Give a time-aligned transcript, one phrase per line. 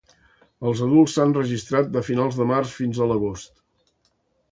[0.69, 3.53] Els adults s'han registrat de finals de març fins a agost.